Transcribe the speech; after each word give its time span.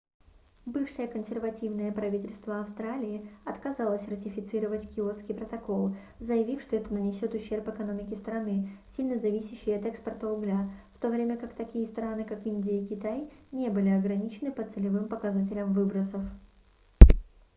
бывшее 0.65 1.07
консервативное 1.07 1.91
правительство 1.91 2.61
австралии 2.61 3.29
отказалось 3.45 4.01
ратифицировать 4.07 4.89
киотский 4.95 5.35
протокол 5.35 5.95
заявив 6.19 6.63
что 6.63 6.77
это 6.77 6.91
нанесёт 6.91 7.35
ущерб 7.35 7.67
экономике 7.69 8.15
страны 8.15 8.67
сильно 8.97 9.19
зависящей 9.19 9.77
от 9.77 9.85
экспорта 9.85 10.27
угля 10.27 10.71
в 10.95 10.99
то 11.03 11.09
время 11.09 11.37
как 11.37 11.53
такие 11.53 11.85
страны 11.87 12.23
как 12.23 12.47
индия 12.47 12.81
и 12.81 12.87
китай 12.87 13.29
не 13.51 13.69
были 13.69 13.89
ограничены 13.89 14.51
по 14.51 14.63
целевым 14.63 15.07
показателям 15.07 15.71
выбросов 15.73 16.23